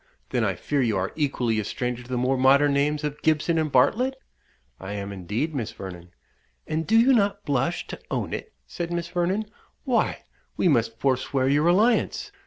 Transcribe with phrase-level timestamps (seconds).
[0.31, 3.59] then I fear you are equally a stranger to the more modern names of Gibson
[3.59, 4.15] and Bartlett?"
[4.79, 6.09] "I am, indeed, Miss Vernon."
[6.65, 9.45] "And do you not blush to own it?" said Miss Vernon.
[9.83, 10.23] "Why,
[10.57, 12.31] we must forswear your alliance.